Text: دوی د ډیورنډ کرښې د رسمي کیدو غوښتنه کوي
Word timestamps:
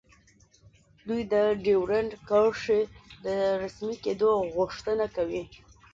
دوی 1.07 1.21
د 1.33 1.35
ډیورنډ 1.63 2.11
کرښې 2.29 2.81
د 3.25 3.27
رسمي 3.63 3.95
کیدو 4.03 4.29
غوښتنه 4.55 5.05
کوي 5.15 5.43